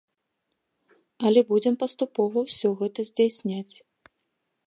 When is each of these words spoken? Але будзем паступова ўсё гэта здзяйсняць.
Але 1.29 1.41
будзем 1.51 1.75
паступова 1.83 2.39
ўсё 2.47 2.69
гэта 2.81 2.99
здзяйсняць. 3.13 3.75